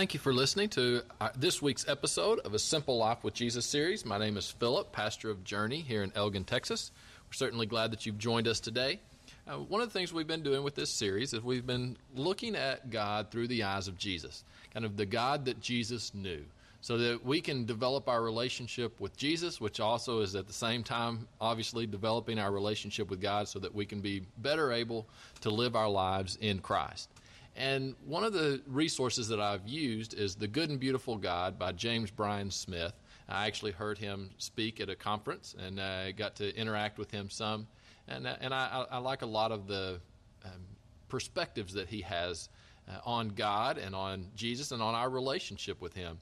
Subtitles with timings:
[0.00, 3.66] Thank you for listening to uh, this week's episode of a Simple Life with Jesus
[3.66, 4.06] series.
[4.06, 6.90] My name is Philip, pastor of Journey here in Elgin, Texas.
[7.28, 9.00] We're certainly glad that you've joined us today.
[9.46, 12.56] Uh, one of the things we've been doing with this series is we've been looking
[12.56, 14.42] at God through the eyes of Jesus,
[14.72, 16.46] kind of the God that Jesus knew,
[16.80, 20.82] so that we can develop our relationship with Jesus, which also is at the same
[20.82, 25.06] time, obviously, developing our relationship with God so that we can be better able
[25.42, 27.10] to live our lives in Christ.
[27.56, 31.72] And one of the resources that I've used is The Good and Beautiful God by
[31.72, 32.94] James Bryan Smith.
[33.28, 37.30] I actually heard him speak at a conference and uh, got to interact with him
[37.30, 37.66] some.
[38.08, 40.00] And, uh, and I, I, like a lot of the
[40.44, 40.60] um,
[41.08, 42.48] perspectives that he has
[42.88, 46.18] uh, on God and on Jesus and on our relationship with him.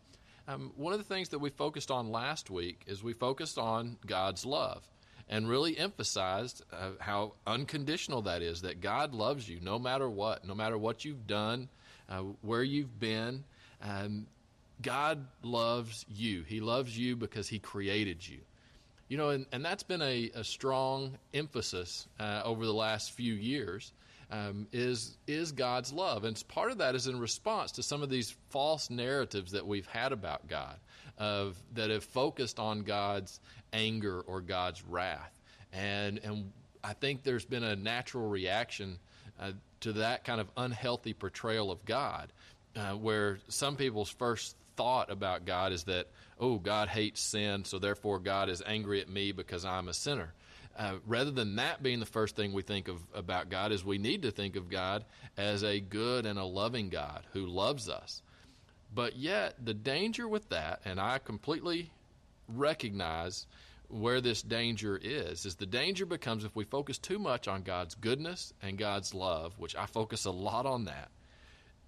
[0.48, 3.96] Um, one of the things that we focused on last week is we focused on
[4.06, 4.82] God's love
[5.28, 10.46] and really emphasized uh, how unconditional that is that God loves you no matter what,
[10.46, 11.68] no matter what you've done,
[12.08, 13.44] uh, where you've been.
[13.82, 14.26] Um,
[14.80, 16.42] God loves you.
[16.42, 18.38] He loves you because He created you.
[19.08, 23.34] You know, and, and that's been a, a strong emphasis uh, over the last few
[23.34, 23.92] years
[24.30, 28.10] um, is is God's love, and part of that is in response to some of
[28.10, 30.76] these false narratives that we've had about God,
[31.16, 33.40] of that have focused on God's
[33.72, 35.32] anger or God's wrath,
[35.72, 36.52] and and
[36.82, 38.98] I think there's been a natural reaction
[39.40, 42.32] uh, to that kind of unhealthy portrayal of God,
[42.76, 46.06] uh, where some people's first thought about God is that,
[46.38, 50.32] oh, God hates sin, so therefore God is angry at me because I'm a sinner.
[50.76, 53.98] Uh, rather than that being the first thing we think of about God, is we
[53.98, 55.04] need to think of God
[55.36, 58.22] as a good and a loving God who loves us.
[58.94, 61.90] But yet, the danger with that, and I completely
[62.48, 63.46] recognize
[63.88, 67.94] where this danger is, is the danger becomes if we focus too much on God's
[67.94, 71.08] goodness and God's love, which I focus a lot on that,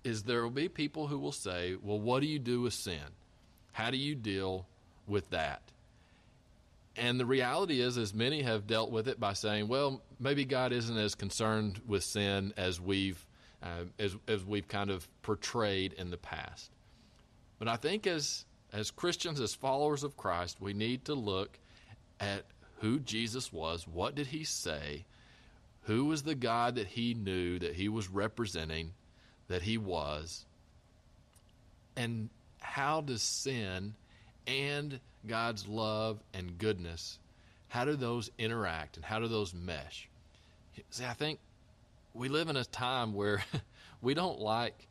[0.03, 3.03] is there will be people who will say, well, what do you do with sin?
[3.73, 4.67] How do you deal
[5.07, 5.63] with that?
[6.97, 10.73] And the reality is, as many have dealt with it by saying, well, maybe God
[10.73, 13.25] isn't as concerned with sin as we've,
[13.63, 16.71] uh, as, as we've kind of portrayed in the past.
[17.59, 21.59] But I think as, as Christians, as followers of Christ, we need to look
[22.19, 22.45] at
[22.81, 25.05] who Jesus was, what did he say,
[25.83, 28.93] who was the God that he knew that he was representing,
[29.49, 30.45] that he was,
[31.97, 33.95] and how does sin
[34.47, 37.19] and God's love and goodness,
[37.69, 40.09] how do those interact and how do those mesh?
[40.91, 41.39] See, I think
[42.15, 43.43] we live in a time where
[44.03, 44.87] we don't like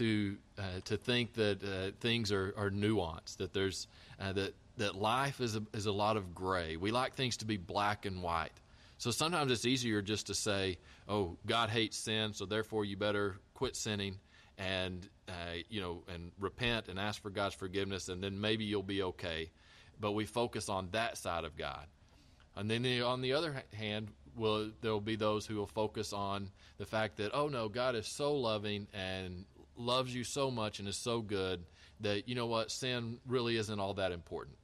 [0.00, 3.86] to uh, to think that uh, things are, are nuanced, that there's
[4.18, 6.76] uh, that that life is a, is a lot of gray.
[6.76, 8.52] We like things to be black and white.
[8.96, 13.36] So sometimes it's easier just to say, "Oh, God hates sin, so therefore you better
[13.54, 14.18] quit sinning."
[14.58, 18.82] and uh, you know and repent and ask for God's forgiveness, and then maybe you'll
[18.82, 19.50] be okay.
[19.98, 21.86] But we focus on that side of God.
[22.56, 26.12] And then the, on the other hand, will there will be those who will focus
[26.12, 29.46] on the fact that oh no, God is so loving and
[29.76, 31.64] loves you so much and is so good
[32.00, 34.56] that you know what sin really isn't all that important.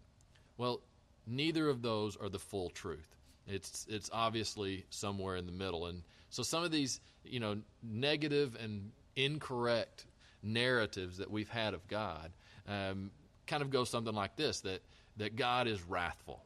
[0.58, 0.80] Well,
[1.26, 3.16] neither of those are the full truth.
[3.46, 8.56] It's it's obviously somewhere in the middle, and so some of these you know negative
[8.60, 10.06] and incorrect
[10.42, 12.32] narratives that we've had of God
[12.68, 13.10] um,
[13.46, 14.82] kind of go something like this that,
[15.16, 16.42] that God is wrathful.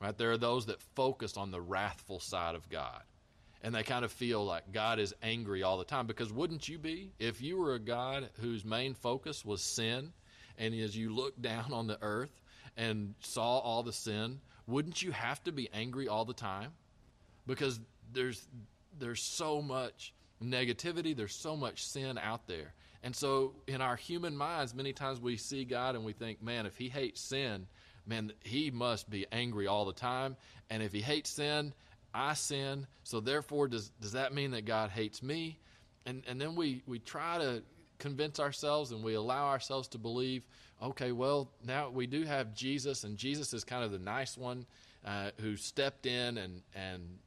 [0.00, 0.16] Right?
[0.16, 3.02] There are those that focus on the wrathful side of God.
[3.64, 6.06] And they kind of feel like God is angry all the time.
[6.06, 7.10] Because wouldn't you be?
[7.18, 10.12] If you were a God whose main focus was sin,
[10.58, 12.42] and as you looked down on the earth
[12.76, 16.72] and saw all the sin, wouldn't you have to be angry all the time?
[17.46, 17.80] Because
[18.12, 18.46] there's
[18.98, 21.16] there's so much negativity.
[21.16, 22.74] There's so much sin out there.
[23.02, 26.64] And so, in our human minds, many times we see God and we think, man,
[26.64, 27.66] if He hates sin,
[28.06, 30.36] man, He must be angry all the time.
[30.70, 31.74] And if He hates sin,
[32.14, 32.86] I sin.
[33.02, 35.58] So, therefore, does, does that mean that God hates me?
[36.06, 37.62] And, and then we, we try to
[37.98, 40.42] convince ourselves and we allow ourselves to believe,
[40.82, 44.66] okay, well, now we do have Jesus, and Jesus is kind of the nice one
[45.04, 47.18] uh, who stepped in and, and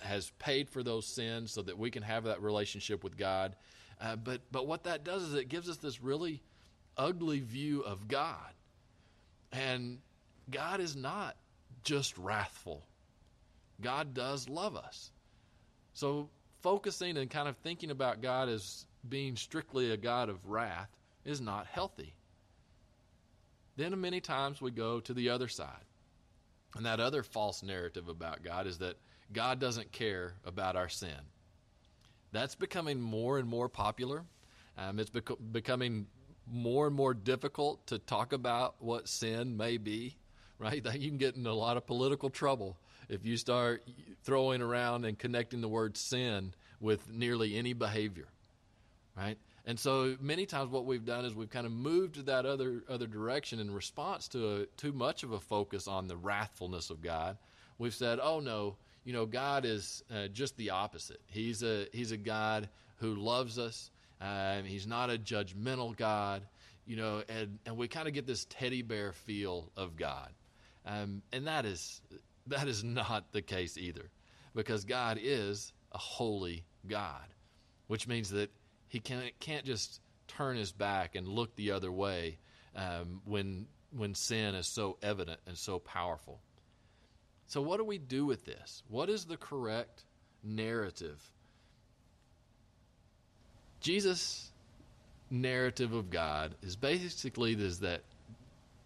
[0.00, 3.56] has paid for those sins so that we can have that relationship with God.
[4.00, 6.42] Uh, but but what that does is it gives us this really
[6.96, 8.52] ugly view of God.
[9.52, 9.98] And
[10.50, 11.36] God is not
[11.82, 12.86] just wrathful.
[13.80, 15.10] God does love us.
[15.94, 16.28] So
[16.62, 20.90] focusing and kind of thinking about God as being strictly a God of wrath
[21.24, 22.14] is not healthy.
[23.76, 25.84] Then many times we go to the other side.
[26.74, 28.96] And that other false narrative about God is that
[29.32, 31.16] God doesn't care about our sin.
[32.32, 34.24] That's becoming more and more popular.
[34.76, 36.06] Um, it's bec- becoming
[36.46, 40.16] more and more difficult to talk about what sin may be,
[40.58, 40.84] right?
[40.94, 42.76] You can get in a lot of political trouble
[43.08, 43.86] if you start
[44.24, 48.28] throwing around and connecting the word sin with nearly any behavior,
[49.16, 49.38] right?
[49.64, 52.84] And so many times what we've done is we've kind of moved to that other
[52.88, 57.02] other direction in response to a, too much of a focus on the wrathfulness of
[57.02, 57.36] God.
[57.78, 61.20] We've said, "Oh no, you know, God is uh, just the opposite.
[61.26, 62.68] He's a he's a God
[62.98, 63.90] who loves us.
[64.20, 66.42] Um, he's not a judgmental God,
[66.86, 70.30] you know, and and we kind of get this teddy bear feel of God,
[70.84, 72.00] um, and that is
[72.48, 74.10] that is not the case either,
[74.54, 77.26] because God is a holy God,
[77.86, 78.50] which means that
[78.88, 82.38] he can't, can't just turn his back and look the other way
[82.74, 86.40] um, when, when sin is so evident and so powerful.
[87.48, 88.82] So, what do we do with this?
[88.88, 90.04] What is the correct
[90.42, 91.22] narrative?
[93.80, 94.50] Jesus'
[95.30, 98.02] narrative of God is basically this that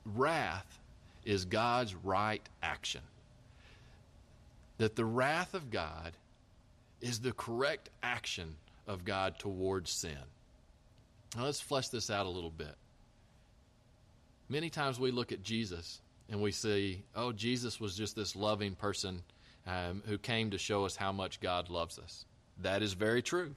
[0.05, 0.79] wrath
[1.25, 3.03] is God's right action.
[4.81, 6.13] That the wrath of God
[7.03, 8.57] is the correct action
[8.87, 10.17] of God towards sin.
[11.37, 12.75] Now let's flesh this out a little bit.
[14.49, 16.01] Many times we look at Jesus
[16.31, 19.23] and we see, oh, Jesus was just this loving person
[19.67, 22.25] um, who came to show us how much God loves us.
[22.63, 23.55] That is very true.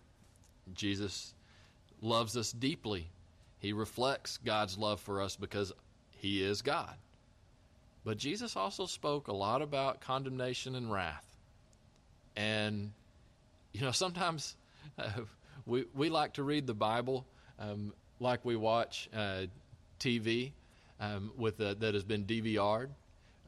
[0.74, 1.34] Jesus
[2.02, 3.08] loves us deeply.
[3.60, 5.72] He reflects God's love for us because
[6.18, 6.96] he is God.
[8.06, 11.26] But Jesus also spoke a lot about condemnation and wrath.
[12.36, 12.92] And,
[13.72, 14.56] you know, sometimes
[14.98, 15.10] uh,
[15.66, 17.26] we we like to read the Bible
[17.60, 19.44] um, like we watch uh,
[20.00, 20.52] TV
[21.00, 22.90] um, with a, that has been DVR'd.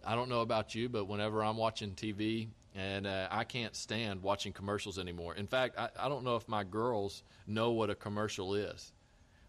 [0.05, 4.21] I don't know about you, but whenever I'm watching TV and uh, I can't stand
[4.21, 5.35] watching commercials anymore.
[5.35, 8.91] In fact, I, I don't know if my girls know what a commercial is.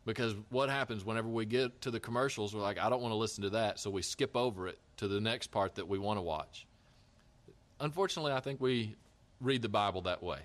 [0.06, 3.16] Because what happens whenever we get to the commercials, we're like, I don't want to
[3.16, 6.18] listen to that, so we skip over it to the next part that we want
[6.18, 6.64] to watch.
[7.80, 8.94] Unfortunately, I think we
[9.40, 10.38] read the Bible that way.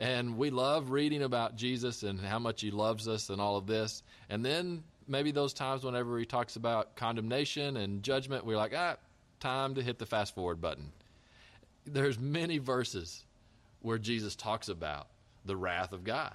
[0.00, 3.66] And we love reading about Jesus and how much he loves us and all of
[3.66, 4.02] this.
[4.28, 8.96] And then maybe those times whenever he talks about condemnation and judgment, we're like, ah,
[9.38, 10.90] time to hit the fast forward button.
[11.84, 13.24] There's many verses
[13.80, 15.06] where Jesus talks about
[15.44, 16.34] the wrath of God.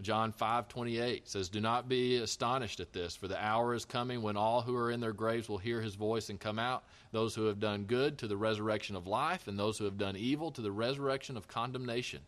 [0.00, 4.36] John 5:28 says, "Do not be astonished at this, for the hour is coming when
[4.36, 7.44] all who are in their graves will hear his voice and come out, those who
[7.44, 10.60] have done good to the resurrection of life, and those who have done evil to
[10.60, 12.22] the resurrection of condemnation."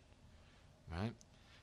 [0.89, 1.13] Right?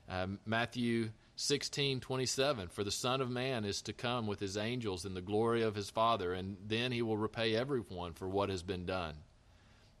[0.07, 2.69] Um, Matthew 16, 27.
[2.69, 5.75] For the Son of Man is to come with his angels in the glory of
[5.75, 9.15] his Father, and then he will repay everyone for what has been done.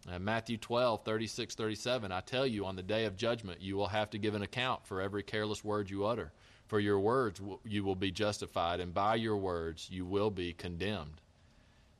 [0.09, 2.11] Uh, Matthew 12, 36, 37.
[2.11, 4.85] I tell you, on the day of judgment, you will have to give an account
[4.85, 6.31] for every careless word you utter.
[6.67, 11.21] For your words you will be justified, and by your words you will be condemned.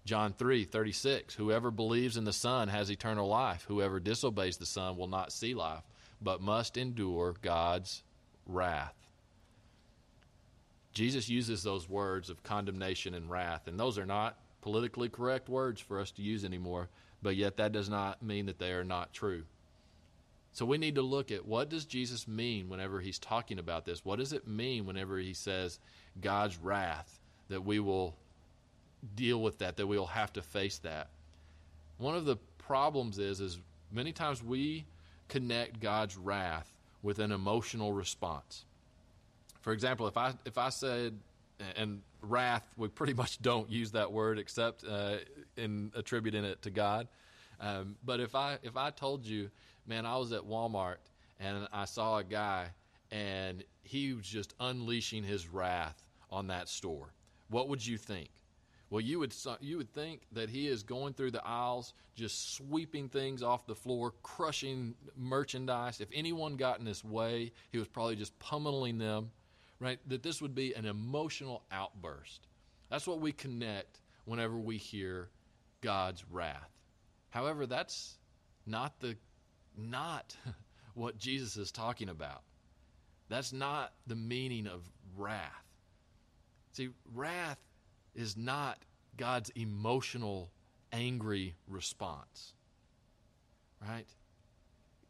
[0.06, 1.34] John 3, 36.
[1.36, 3.66] Whoever believes in the Son has eternal life.
[3.68, 5.84] Whoever disobeys the Son will not see life
[6.22, 8.04] but must endure God's
[8.46, 8.96] wrath.
[10.94, 15.82] Jesus uses those words of condemnation and wrath, and those are not politically correct words
[15.82, 16.90] for us to use anymore,
[17.26, 19.46] but yet that does not mean that they are not true.
[20.52, 24.06] So we need to look at what does Jesus mean whenever he's talking about this?
[24.06, 25.80] What does it mean whenever he says
[26.22, 28.16] God's wrath that we will
[29.16, 31.08] deal with that, that we will have to face that?
[31.98, 33.58] One of the problems is is
[33.92, 34.86] many times we
[35.28, 38.66] connect God's wrath with an emotional response.
[39.62, 41.18] For example, if I if I said
[41.76, 45.18] and wrath, we pretty much don't use that word except uh,
[45.58, 47.08] in attributing it to God.
[47.60, 49.50] Um, but if I if I told you,
[49.86, 50.98] man, I was at Walmart
[51.40, 52.68] and I saw a guy
[53.12, 57.14] and he was just unleashing his wrath on that store,
[57.50, 58.30] what would you think?
[58.90, 63.10] Well, you would you would think that he is going through the aisles, just sweeping
[63.10, 66.02] things off the floor, crushing merchandise.
[66.02, 69.32] If anyone got in his way, he was probably just pummeling them.
[69.80, 70.00] Right?
[70.08, 72.48] That this would be an emotional outburst.
[72.90, 75.30] That's what we connect whenever we hear
[75.82, 76.70] God's wrath.
[77.30, 78.18] However, that's
[78.66, 79.18] not the
[79.78, 80.36] not
[80.94, 82.42] what Jesus is talking about.
[83.28, 85.66] That's not the meaning of wrath.
[86.72, 87.60] See, wrath
[88.14, 88.80] is not
[89.18, 90.52] God's emotional,
[90.92, 92.54] angry response.
[93.82, 94.08] Right?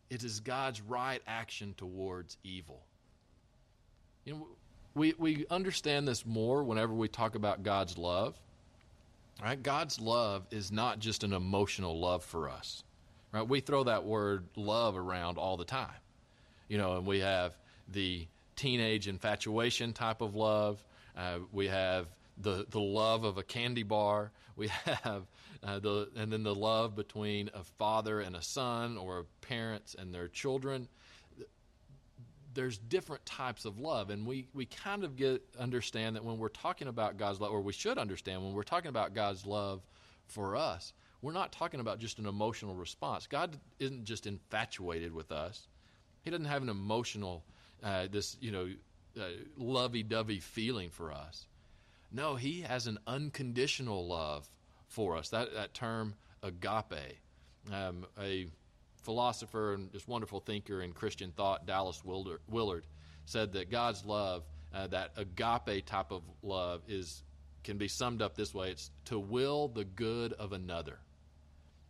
[0.10, 2.86] It is God's right action towards evil.
[4.26, 4.48] You know,
[4.96, 8.40] we, we understand this more whenever we talk about God's love.
[9.42, 9.62] Right?
[9.62, 12.84] God's love is not just an emotional love for us.
[13.32, 13.48] Right?
[13.48, 15.90] We throw that word love around all the time.
[16.68, 17.56] You know, and we have
[17.90, 20.84] the teenage infatuation type of love,
[21.18, 24.32] Uh, we have the, the love of a candy bar.
[24.58, 25.24] We have
[25.64, 30.16] uh, the and then the love between a father and a son, or parents and
[30.16, 30.88] their children.
[32.56, 36.50] There's different types of love, and we, we kind of get understand that when we're
[36.50, 39.82] talking about God's love, or we should understand when we're talking about God's love
[40.26, 43.28] for us, we're not talking about just an emotional response.
[43.28, 45.68] God isn't just infatuated with us.
[46.24, 47.44] He doesn't have an emotional,
[47.84, 48.70] uh, this you know,
[49.20, 49.24] uh,
[49.58, 51.48] lovey-dovey feeling for us.
[52.12, 54.50] No, He has an unconditional love
[54.88, 55.30] for us.
[55.30, 57.20] That that term agape,
[57.72, 58.48] um, a
[59.06, 62.86] philosopher and just wonderful thinker in Christian thought, Dallas Willard,
[63.26, 64.44] said that God's love,
[64.74, 67.24] uh, that agape type of love, is
[67.64, 71.00] can be summed up this way: it's to will the good of another.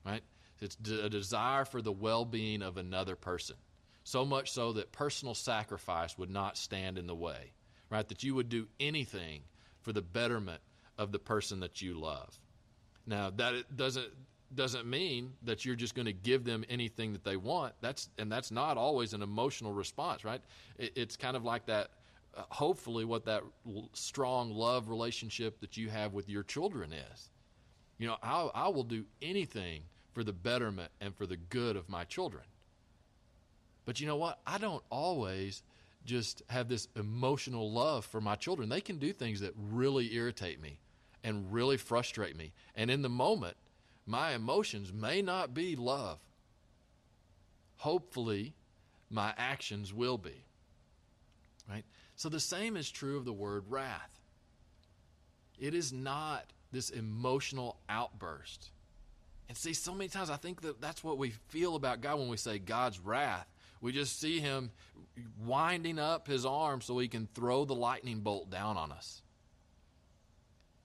[0.05, 0.21] Right?
[0.61, 3.55] It's a desire for the well-being of another person.
[4.03, 7.53] So much so that personal sacrifice would not stand in the way.
[7.89, 8.07] Right?
[8.07, 9.41] That you would do anything
[9.81, 10.61] for the betterment
[10.97, 12.39] of the person that you love.
[13.05, 14.09] Now, that it doesn't
[14.55, 17.73] doesn't mean that you're just going to give them anything that they want.
[17.81, 20.41] That's and that's not always an emotional response, right?
[20.77, 21.89] It, it's kind of like that.
[22.35, 27.29] Uh, hopefully, what that l- strong love relationship that you have with your children is.
[27.97, 29.83] You know, I, I will do anything
[30.13, 32.43] for the betterment and for the good of my children.
[33.85, 34.39] But you know what?
[34.45, 35.63] I don't always
[36.05, 38.69] just have this emotional love for my children.
[38.69, 40.79] They can do things that really irritate me
[41.23, 42.53] and really frustrate me.
[42.75, 43.57] And in the moment,
[44.05, 46.19] my emotions may not be love.
[47.77, 48.53] Hopefully,
[49.09, 50.45] my actions will be.
[51.69, 51.83] Right?
[52.15, 54.19] So the same is true of the word wrath.
[55.59, 58.69] It is not this emotional outburst.
[59.47, 62.29] And see, so many times I think that that's what we feel about God when
[62.29, 63.47] we say God's wrath.
[63.81, 64.71] We just see him
[65.45, 69.21] winding up his arm so he can throw the lightning bolt down on us.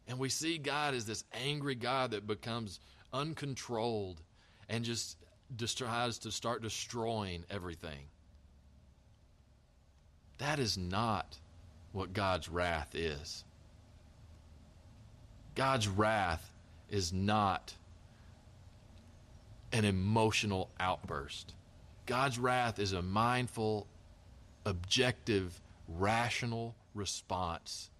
[0.07, 2.81] And we see God as this angry God that becomes
[3.12, 4.21] uncontrolled
[4.69, 5.17] and just
[5.76, 8.07] tries to start destroying everything.
[10.38, 11.38] That is not
[11.93, 13.45] what God's wrath is.
[15.55, 16.50] God's wrath
[16.88, 17.75] is not
[19.73, 21.55] an emotional outburst.
[22.07, 23.87] God's wrath is a mindful,
[24.64, 27.90] objective, rational response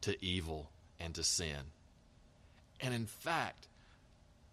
[0.00, 1.70] to evil and to sin.
[2.80, 3.68] And in fact,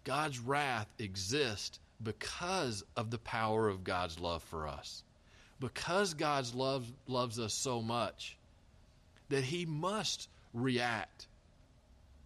[0.04, 5.04] God's wrath exists because of the power of God's love for us.
[5.60, 8.36] Because God's love loves us so much
[9.28, 11.28] that he must react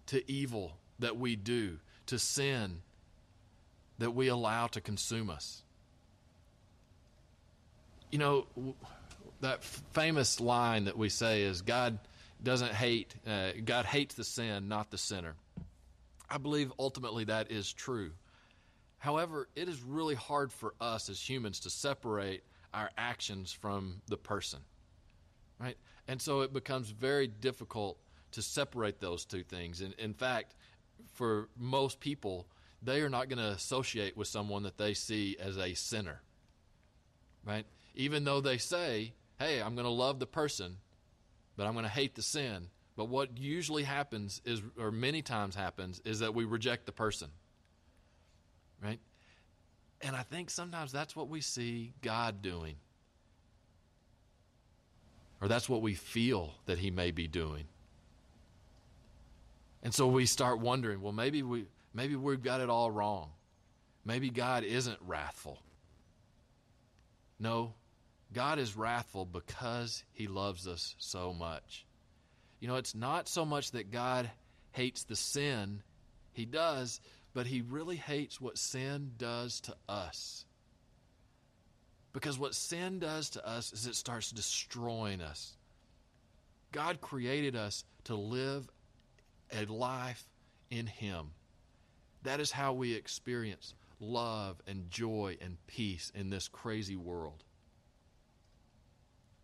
[0.06, 2.80] to evil that we do, to sin
[3.98, 5.62] that we allow to consume us.
[8.10, 8.46] You know,
[9.40, 11.98] that famous line that we say is God
[12.42, 15.34] doesn't hate, uh, God hates the sin, not the sinner.
[16.28, 18.12] I believe ultimately that is true.
[18.98, 22.42] However, it is really hard for us as humans to separate
[22.74, 24.60] our actions from the person.
[25.58, 25.76] Right?
[26.08, 27.98] And so it becomes very difficult
[28.32, 29.80] to separate those two things.
[29.80, 30.54] And in fact,
[31.14, 32.46] for most people,
[32.82, 36.22] they are not going to associate with someone that they see as a sinner.
[37.44, 37.66] Right?
[37.94, 40.78] Even though they say, hey, I'm going to love the person,
[41.56, 42.68] but I'm going to hate the sin.
[42.96, 47.28] But what usually happens is, or many times happens, is that we reject the person.
[48.82, 49.00] Right?
[50.00, 52.76] And I think sometimes that's what we see God doing.
[55.40, 57.64] Or that's what we feel that He may be doing.
[59.82, 63.30] And so we start wondering, well, maybe we maybe we've got it all wrong.
[64.04, 65.62] Maybe God isn't wrathful.
[67.38, 67.74] No,
[68.32, 71.85] God is wrathful because he loves us so much.
[72.60, 74.30] You know, it's not so much that God
[74.72, 75.82] hates the sin,
[76.32, 77.00] he does,
[77.32, 80.44] but he really hates what sin does to us.
[82.12, 85.54] Because what sin does to us is it starts destroying us.
[86.72, 88.68] God created us to live
[89.52, 90.26] a life
[90.70, 91.32] in him.
[92.22, 97.44] That is how we experience love and joy and peace in this crazy world.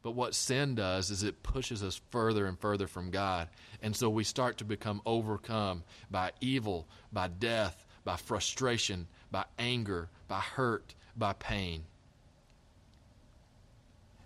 [0.03, 3.49] But what sin does is it pushes us further and further from God.
[3.83, 10.09] And so we start to become overcome by evil, by death, by frustration, by anger,
[10.27, 11.85] by hurt, by pain.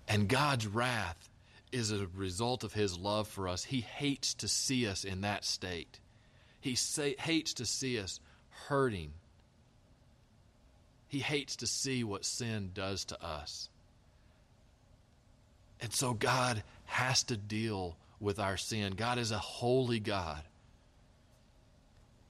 [0.08, 1.28] And God's wrath
[1.72, 3.64] is a result of his love for us.
[3.64, 6.00] He hates to see us in that state.
[6.60, 6.76] He
[7.18, 8.18] hates to see us
[8.68, 9.12] hurting.
[11.08, 13.68] He hates to see what sin does to us.
[15.80, 18.94] And so God has to deal with our sin.
[18.94, 20.42] God is a holy God.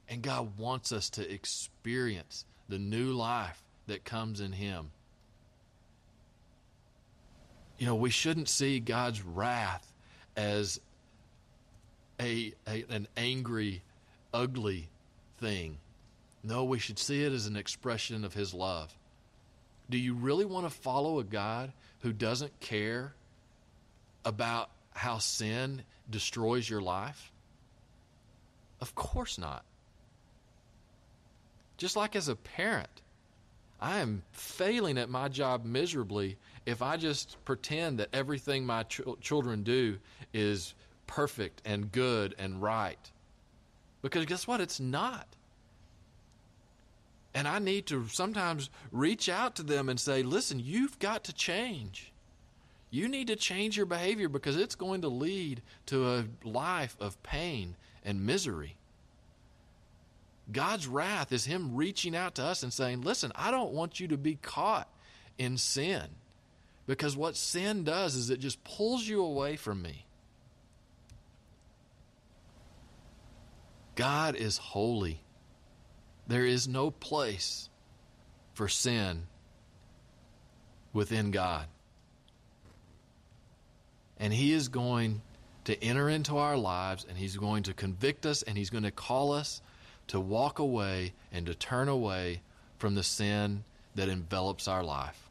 [0.09, 4.91] And God wants us to experience the new life that comes in Him.
[7.77, 9.93] You know, we shouldn't see God's wrath
[10.35, 10.79] as
[12.19, 13.81] a, a, an angry,
[14.33, 14.89] ugly
[15.39, 15.77] thing.
[16.43, 18.95] No, we should see it as an expression of His love.
[19.89, 23.13] Do you really want to follow a God who doesn't care
[24.27, 27.31] about how sin destroys your life?
[28.81, 29.63] Of course not.
[31.77, 33.01] Just like as a parent,
[33.79, 39.01] I am failing at my job miserably if I just pretend that everything my ch-
[39.21, 39.97] children do
[40.33, 40.73] is
[41.05, 43.11] perfect and good and right.
[44.01, 44.59] Because guess what?
[44.59, 45.27] It's not.
[47.33, 51.33] And I need to sometimes reach out to them and say, listen, you've got to
[51.33, 52.11] change.
[52.89, 57.21] You need to change your behavior because it's going to lead to a life of
[57.23, 57.75] pain
[58.05, 58.77] and misery.
[60.51, 64.07] God's wrath is Him reaching out to us and saying, Listen, I don't want you
[64.09, 64.87] to be caught
[65.37, 66.03] in sin.
[66.85, 70.05] Because what sin does is it just pulls you away from me.
[73.95, 75.21] God is holy.
[76.27, 77.69] There is no place
[78.53, 79.23] for sin
[80.93, 81.65] within God.
[84.19, 85.21] And He is going
[85.65, 88.91] to enter into our lives and He's going to convict us and He's going to
[88.91, 89.61] call us
[90.07, 92.41] to walk away and to turn away
[92.77, 93.63] from the sin
[93.95, 95.29] that envelops our life.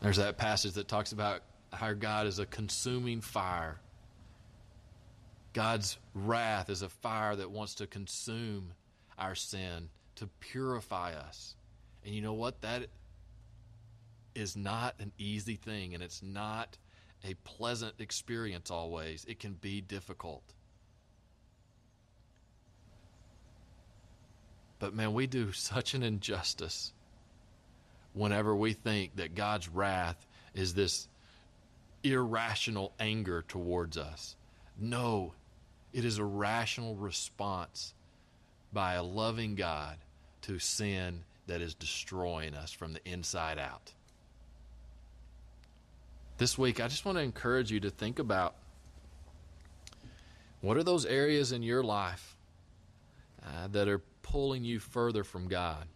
[0.00, 3.78] There's that passage that talks about how God is a consuming fire.
[5.52, 8.72] God's wrath is a fire that wants to consume
[9.18, 11.54] our sin, to purify us.
[12.04, 12.62] And you know what?
[12.62, 12.86] That
[14.34, 16.78] is not an easy thing, and it's not
[17.24, 19.24] a pleasant experience always.
[19.28, 20.42] It can be difficult.
[24.78, 26.92] But man, we do such an injustice
[28.12, 31.08] whenever we think that God's wrath is this
[32.02, 34.36] irrational anger towards us.
[34.78, 35.34] No,
[35.92, 37.94] it is a rational response
[38.72, 39.98] by a loving God
[40.42, 43.92] to sin that is destroying us from the inside out.
[46.40, 48.54] This week, I just want to encourage you to think about
[50.62, 52.34] what are those areas in your life
[53.44, 55.86] uh, that are pulling you further from God.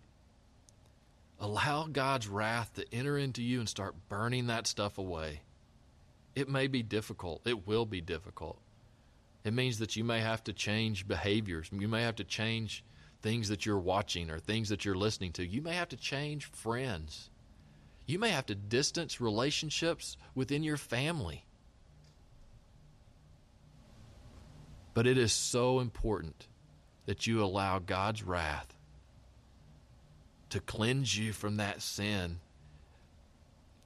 [1.41, 5.41] Allow God's wrath to enter into you and start burning that stuff away.
[6.35, 8.59] It may be difficult, it will be difficult.
[9.45, 11.71] It means that you may have to change behaviors.
[11.73, 12.85] You may have to change
[13.23, 15.47] things that you're watching or things that you're listening to.
[15.47, 17.31] You may have to change friends.
[18.07, 21.45] You may have to distance relationships within your family.
[24.93, 26.47] But it is so important
[27.07, 28.75] that you allow God's wrath
[30.51, 32.38] to cleanse you from that sin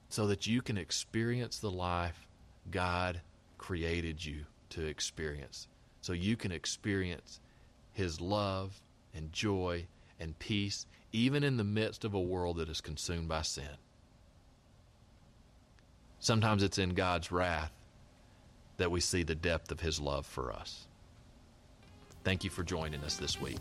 [0.09, 2.27] so that you can experience the life
[2.69, 3.21] God
[3.57, 5.67] created you to experience.
[6.01, 7.39] So you can experience
[7.93, 8.81] His love
[9.13, 9.87] and joy
[10.19, 13.77] and peace, even in the midst of a world that is consumed by sin.
[16.19, 17.71] Sometimes it's in God's wrath
[18.77, 20.87] that we see the depth of His love for us.
[22.23, 23.59] Thank you for joining us this week.